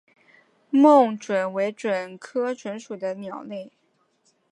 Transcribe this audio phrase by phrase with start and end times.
[0.71, 3.71] 猛隼为隼科隼属的鸟类。